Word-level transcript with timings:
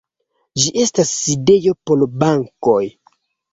Ĝi 0.61 0.71
estas 0.85 1.11
sidejo 1.17 1.75
por 1.91 2.03
bankoj. 2.25 2.83